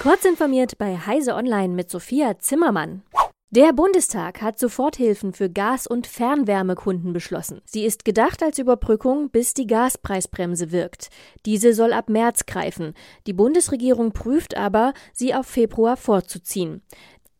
Kurz 0.00 0.24
informiert 0.24 0.76
bei 0.76 0.98
Heise 0.98 1.34
Online 1.34 1.72
mit 1.72 1.88
Sophia 1.88 2.38
Zimmermann. 2.38 3.02
Der 3.50 3.72
Bundestag 3.72 4.42
hat 4.42 4.58
Soforthilfen 4.58 5.32
für 5.32 5.48
Gas- 5.48 5.86
und 5.86 6.08
Fernwärmekunden 6.08 7.12
beschlossen. 7.12 7.60
Sie 7.64 7.84
ist 7.84 8.04
gedacht 8.04 8.42
als 8.42 8.58
Überbrückung, 8.58 9.30
bis 9.30 9.54
die 9.54 9.68
Gaspreisbremse 9.68 10.72
wirkt. 10.72 11.08
Diese 11.46 11.72
soll 11.72 11.92
ab 11.92 12.08
März 12.08 12.46
greifen. 12.46 12.94
Die 13.28 13.32
Bundesregierung 13.32 14.12
prüft 14.12 14.56
aber, 14.56 14.92
sie 15.12 15.34
auf 15.34 15.46
Februar 15.46 15.96
vorzuziehen. 15.96 16.82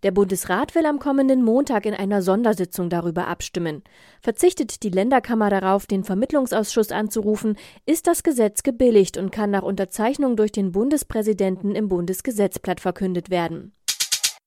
Der 0.05 0.11
Bundesrat 0.11 0.75
will 0.75 0.84
am 0.84 0.98
kommenden 0.98 1.43
Montag 1.43 1.87
in 1.87 1.95
einer 1.95 2.20
Sondersitzung 2.20 2.91
darüber 2.91 3.27
abstimmen. 3.27 3.82
Verzichtet 4.20 4.82
die 4.82 4.91
Länderkammer 4.91 5.48
darauf, 5.48 5.87
den 5.87 6.05
Vermittlungsausschuss 6.05 6.93
anzurufen, 6.93 7.57
ist 7.87 8.06
das 8.06 8.23
Gesetz 8.23 8.62
gebilligt 8.62 9.16
und 9.16 9.32
kann 9.32 9.51
nach 9.51 9.62
Unterzeichnung 9.62 10.37
durch 10.37 10.52
den 10.52 10.73
Bundespräsidenten 10.73 11.75
im 11.75 11.88
Bundesgesetzblatt 11.88 12.80
verkündet 12.80 13.30
werden. 13.30 13.73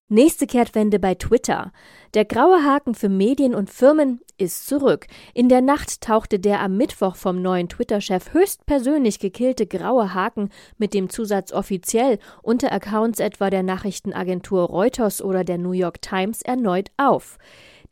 Nächste 0.10 0.48
Kehrtwende 0.48 1.00
bei 1.00 1.16
Twitter. 1.16 1.74
Der 2.14 2.24
graue 2.24 2.64
Haken 2.64 2.96
für 2.96 3.10
Medien 3.10 3.54
und 3.54 3.70
Firmen 3.70 4.22
ist 4.38 4.66
zurück. 4.66 5.06
In 5.34 5.50
der 5.50 5.60
Nacht 5.60 6.00
tauchte 6.00 6.40
der 6.40 6.62
am 6.62 6.78
Mittwoch 6.78 7.18
vom 7.18 7.42
neuen 7.42 7.68
Twitter-Chef 7.68 8.32
höchstpersönlich 8.32 9.20
gekillte 9.20 9.68
graue 9.68 10.14
Haken 10.14 10.50
mit 10.78 10.94
dem 10.94 11.10
Zusatz 11.10 11.52
offiziell 11.52 12.20
unter 12.42 12.72
Accounts 12.72 13.20
etwa 13.20 13.50
der 13.50 13.64
Nachrichtenagentur 13.64 14.70
Reuters 14.70 15.22
oder 15.22 15.44
der 15.44 15.58
New 15.58 15.74
York 15.74 16.02
Times 16.02 16.42
erneut 16.42 16.90
auf. 16.96 17.38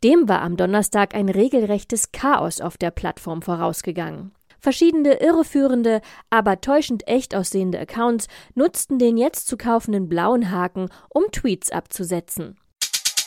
Dem 0.01 0.29
war 0.29 0.41
am 0.41 0.55
Donnerstag 0.55 1.15
ein 1.15 1.27
regelrechtes 1.27 2.13
Chaos 2.13 2.61
auf 2.61 2.77
der 2.77 2.91
Plattform 2.91 3.41
vorausgegangen. 3.41 4.31
Verschiedene 4.65 5.21
irreführende, 5.21 6.01
aber 6.31 6.59
täuschend 6.59 7.07
echt 7.07 7.35
aussehende 7.35 7.79
Accounts 7.79 8.25
nutzten 8.55 8.97
den 8.97 9.15
jetzt 9.15 9.47
zu 9.47 9.57
kaufenden 9.57 10.09
blauen 10.09 10.49
Haken, 10.49 10.89
um 11.07 11.25
Tweets 11.31 11.69
abzusetzen. 11.69 12.57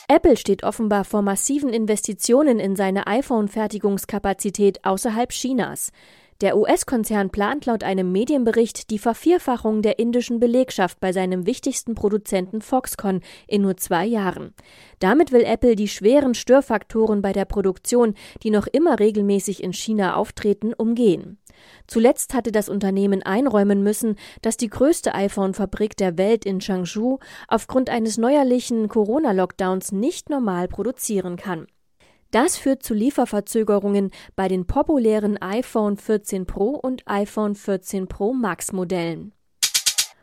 Apple 0.09 0.35
steht 0.35 0.65
offenbar 0.65 1.05
vor 1.05 1.21
massiven 1.21 1.69
Investitionen 1.69 2.59
in 2.59 2.75
seine 2.75 3.07
iPhone-Fertigungskapazität 3.07 4.83
außerhalb 4.83 5.31
Chinas. 5.31 5.93
Der 6.41 6.55
US-Konzern 6.55 7.31
plant 7.31 7.65
laut 7.65 7.83
einem 7.83 8.13
Medienbericht 8.13 8.91
die 8.91 8.99
Vervierfachung 8.99 9.81
der 9.81 9.99
indischen 9.99 10.39
Belegschaft 10.39 11.01
bei 11.01 11.11
seinem 11.11 11.45
wichtigsten 11.45 11.95
Produzenten 11.95 12.61
Foxconn 12.61 13.19
in 13.45 13.61
nur 13.61 13.75
zwei 13.75 14.05
Jahren. 14.05 14.53
Damit 14.99 15.33
will 15.33 15.43
Apple 15.43 15.75
die 15.75 15.89
schweren 15.89 16.33
Störfaktoren 16.33 17.21
bei 17.21 17.33
der 17.33 17.43
Produktion, 17.43 18.13
die 18.41 18.51
noch 18.51 18.67
immer 18.67 18.99
regelmäßig 18.99 19.61
in 19.61 19.73
China 19.73 20.15
auftreten, 20.15 20.73
umgehen. 20.73 21.39
Zuletzt 21.87 22.33
hatte 22.33 22.53
das 22.53 22.69
Unternehmen 22.69 23.21
einräumen 23.21 23.83
müssen, 23.83 24.15
dass 24.41 24.55
die 24.55 24.69
größte 24.69 25.13
iPhone-Fabrik 25.13 25.97
der 25.97 26.17
Welt 26.17 26.45
in 26.45 26.59
Changzhou 26.59 27.19
aufgrund 27.49 27.89
eines 27.89 28.17
neuerlichen 28.17 28.87
Corona-Lockdowns 28.87 29.91
nicht 29.91 30.29
normal 30.29 30.69
produzieren 30.69 31.35
kann. 31.35 31.67
Das 32.31 32.57
führt 32.57 32.83
zu 32.83 32.93
Lieferverzögerungen 32.93 34.11
bei 34.35 34.47
den 34.47 34.65
populären 34.65 35.41
iPhone 35.41 35.97
14 35.97 36.45
Pro 36.45 36.69
und 36.69 37.01
iPhone 37.07 37.55
14 37.55 38.07
Pro 38.07 38.33
Max 38.33 38.71
Modellen. 38.71 39.33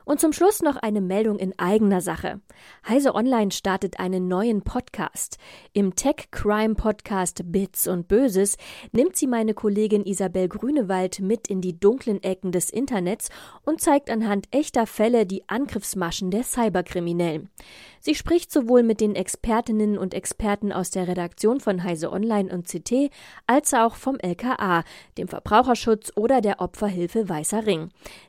Und 0.09 0.21
zum 0.21 0.33
Schluss 0.33 0.63
noch 0.63 0.77
eine 0.77 1.01
Meldung 1.01 1.37
in 1.37 1.53
eigener 1.59 2.01
Sache. 2.01 2.41
Heise 2.89 3.17
Online 3.17 3.51
startet 3.51 3.99
einen 3.99 4.29
neuen 4.29 4.63
Podcast. 4.63 5.37
Im 5.73 5.97
Tech 5.97 6.29
Crime 6.31 6.77
Podcast 6.77 7.43
Bits 7.47 7.89
und 7.89 8.07
Böses 8.07 8.57
nimmt 8.93 9.17
sie 9.17 9.27
meine 9.27 9.53
Kollegin 9.53 10.07
Isabel 10.07 10.49
Grünewald 10.49 11.19
mit 11.19 11.49
in 11.49 11.61
die 11.61 11.81
dunklen 11.81 12.23
Ecken 12.23 12.53
des 12.53 12.71
Internets 12.71 13.31
und 13.65 13.81
zeigt 13.81 14.09
anhand 14.09 14.47
echter 14.53 14.87
Fälle 14.87 15.27
die 15.27 15.43
Angriffsmaschen 15.49 16.31
der 16.31 16.45
Cyberkriminellen. 16.45 17.51
Sie 17.99 18.15
spricht 18.15 18.53
sowohl 18.53 18.85
mit 18.85 19.01
den 19.01 19.17
Expertinnen 19.17 19.99
und 19.99 20.15
Experten 20.15 20.73
aus 20.73 20.91
der 20.93 21.09
Redaktion 21.09 21.59
von 21.59 21.83
Heise 21.83 22.13
Online 22.13 22.55
und 22.55 22.69
CT 22.69 23.11
als 23.49 23.75
auch 23.75 23.97
vom 23.97 24.21
LKA, 24.21 24.85
dem 25.19 25.27
Verbraucherschutz 25.27 26.13
oder 26.15 26.41
der 26.41 26.61
Opferhilfe 26.61 27.29
Weißer 27.29 27.67
Ring. 27.67 27.89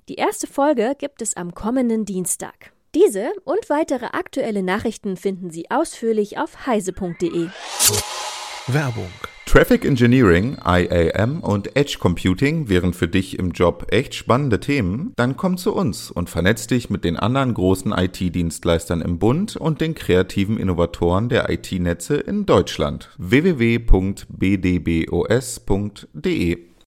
Die 0.10 0.16
erste 0.16 0.48
Folge 0.48 0.96
gibt 0.98 1.22
es 1.22 1.38
am 1.38 1.54
kommenden 1.68 2.06
Dienstag. 2.06 2.72
Diese 2.96 3.34
und 3.44 3.70
weitere 3.70 4.06
aktuelle 4.14 4.64
Nachrichten 4.64 5.18
finden 5.18 5.50
Sie 5.50 5.70
ausführlich 5.70 6.38
auf 6.38 6.66
heise.de. 6.66 7.50
Werbung 8.68 9.12
Traffic 9.46 9.84
Engineering, 9.84 10.58
IAM 10.66 11.42
und 11.42 11.76
Edge 11.76 11.98
Computing 12.00 12.70
wären 12.70 12.94
für 12.94 13.10
dich 13.10 13.38
im 13.38 13.52
Job 13.52 13.88
echt 13.92 14.16
spannende 14.16 14.62
Themen? 14.62 15.12
Dann 15.18 15.36
komm 15.36 15.58
zu 15.58 15.74
uns 15.76 16.10
und 16.10 16.30
vernetz 16.30 16.68
dich 16.68 16.90
mit 16.90 17.04
den 17.04 17.18
anderen 17.18 17.54
großen 17.54 17.92
IT-Dienstleistern 17.92 19.02
im 19.02 19.20
Bund 19.20 19.58
und 19.58 19.82
den 19.82 19.94
kreativen 19.94 20.58
Innovatoren 20.58 21.28
der 21.28 21.50
IT-Netze 21.50 22.16
in 22.16 22.46
Deutschland. 22.46 23.10
www.bdbos.de 23.18 24.28